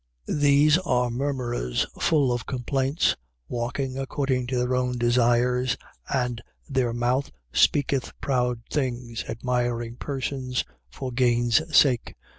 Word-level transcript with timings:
1:16. 0.27 0.39
These 0.39 0.77
are 0.79 1.11
murmurers, 1.11 1.85
full 1.99 2.31
of 2.33 2.47
complaints, 2.47 3.15
walking 3.47 3.99
according 3.99 4.47
to 4.47 4.57
their 4.57 4.73
own 4.75 4.97
desires: 4.97 5.77
and 6.11 6.41
their 6.67 6.91
mouth 6.91 7.29
speaketh 7.53 8.11
proud 8.19 8.61
things, 8.71 9.23
admiring 9.29 9.97
persons, 9.97 10.65
for 10.89 11.11
gain's 11.11 11.61
sake. 11.77 12.15